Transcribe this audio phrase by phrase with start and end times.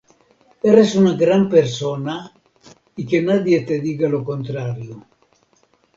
[0.69, 2.15] ¡Eres una gran persona,
[2.95, 5.05] y que nadie te diga lo contrario!